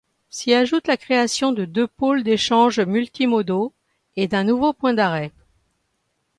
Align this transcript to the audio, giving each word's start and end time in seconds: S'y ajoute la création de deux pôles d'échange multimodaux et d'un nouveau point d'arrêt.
S'y 0.31 0.55
ajoute 0.55 0.87
la 0.87 0.97
création 0.97 1.51
de 1.51 1.63
deux 1.63 1.85
pôles 1.85 2.23
d'échange 2.23 2.79
multimodaux 2.79 3.71
et 4.15 4.27
d'un 4.27 4.43
nouveau 4.45 4.73
point 4.73 4.95
d'arrêt. 4.95 5.31